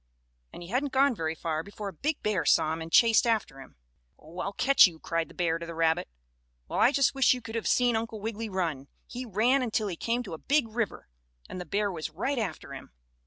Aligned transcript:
And 0.51 0.63
he 0.63 0.69
hadn't 0.69 0.93
gone 0.93 1.13
very 1.13 1.35
far 1.35 1.61
before 1.61 1.87
a 1.89 1.93
big 1.93 2.23
bear 2.23 2.43
saw 2.43 2.73
him 2.73 2.81
and 2.81 2.91
chased 2.91 3.27
after 3.27 3.59
him. 3.61 3.75
"Oh, 4.17 4.39
I'll 4.39 4.51
catch 4.51 4.87
you!" 4.87 4.97
cried 4.97 5.27
the 5.27 5.35
bear 5.35 5.59
to 5.59 5.65
the 5.67 5.75
rabbit. 5.75 6.07
Well, 6.67 6.79
I 6.79 6.91
just 6.91 7.13
wish 7.13 7.35
you 7.35 7.41
could 7.43 7.53
have 7.53 7.67
seen 7.67 7.95
Uncle 7.95 8.19
Wiggily 8.19 8.49
run! 8.49 8.87
He 9.05 9.25
ran 9.27 9.61
until 9.61 9.89
he 9.89 9.95
came 9.95 10.23
to 10.23 10.33
a 10.33 10.39
big 10.39 10.67
river, 10.67 11.07
and 11.47 11.61
the 11.61 11.67
bear 11.67 11.91
was 11.91 12.09
right 12.09 12.39
after 12.39 12.73
him. 12.73 12.89